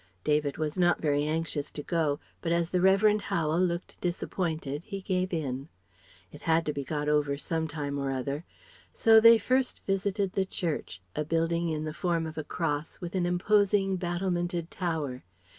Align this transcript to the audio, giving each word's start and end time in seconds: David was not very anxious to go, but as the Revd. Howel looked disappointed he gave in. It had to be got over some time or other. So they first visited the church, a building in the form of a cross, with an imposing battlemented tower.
David 0.23 0.57
was 0.57 0.79
not 0.79 0.99
very 0.99 1.25
anxious 1.25 1.69
to 1.69 1.83
go, 1.83 2.19
but 2.41 2.51
as 2.51 2.71
the 2.71 2.79
Revd. 2.79 3.21
Howel 3.21 3.59
looked 3.59 4.01
disappointed 4.01 4.85
he 4.85 4.99
gave 4.99 5.31
in. 5.31 5.69
It 6.31 6.41
had 6.41 6.65
to 6.65 6.73
be 6.73 6.83
got 6.83 7.07
over 7.07 7.37
some 7.37 7.67
time 7.67 7.99
or 7.99 8.09
other. 8.11 8.43
So 8.95 9.19
they 9.19 9.37
first 9.37 9.85
visited 9.85 10.31
the 10.33 10.43
church, 10.43 11.03
a 11.15 11.23
building 11.23 11.69
in 11.69 11.83
the 11.83 11.93
form 11.93 12.25
of 12.25 12.35
a 12.35 12.43
cross, 12.43 12.99
with 12.99 13.13
an 13.13 13.27
imposing 13.27 13.95
battlemented 13.97 14.71
tower. 14.71 15.23